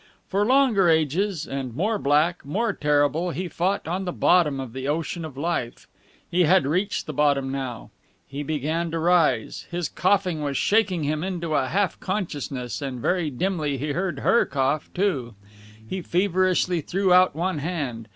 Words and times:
For 0.27 0.43
longer 0.47 0.89
ages, 0.89 1.45
and 1.45 1.75
more 1.75 1.99
black, 1.99 2.43
more 2.43 2.73
terrible, 2.73 3.29
he 3.29 3.47
fought 3.47 3.87
on 3.87 4.03
the 4.05 4.11
bottom 4.11 4.59
of 4.59 4.73
the 4.73 4.87
ocean 4.87 5.23
of 5.23 5.37
life. 5.37 5.87
He 6.27 6.45
had 6.45 6.65
reached 6.65 7.05
the 7.05 7.13
bottom 7.13 7.51
now. 7.51 7.91
He 8.25 8.41
began 8.41 8.89
to 8.89 8.97
rise. 8.97 9.67
His 9.69 9.89
coughing 9.89 10.41
was 10.41 10.57
shaking 10.57 11.03
him 11.03 11.23
into 11.23 11.53
a 11.53 11.67
half 11.67 11.99
consciousness, 11.99 12.81
and 12.81 12.99
very 12.99 13.29
dimly 13.29 13.77
he 13.77 13.91
heard 13.91 14.21
her 14.21 14.43
cough, 14.43 14.89
too. 14.95 15.35
He 15.87 16.01
feverishly 16.01 16.81
threw 16.81 17.13
out 17.13 17.35
one 17.35 17.59
hand. 17.59 18.07